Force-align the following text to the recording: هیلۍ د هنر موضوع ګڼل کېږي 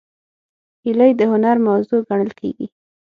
هیلۍ 0.83 1.11
د 1.19 1.21
هنر 1.31 1.55
موضوع 1.67 1.99
ګڼل 2.09 2.29
کېږي 2.39 2.67